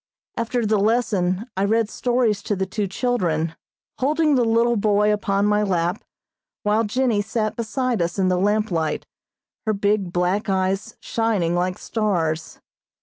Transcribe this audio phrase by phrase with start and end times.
[0.35, 3.55] After the lesson I read stories to the two children,
[3.99, 6.03] holding the little boy upon my lap,
[6.63, 9.05] while Jennie sat beside us in the lamplight,
[9.67, 12.59] her big black eyes shining like stars.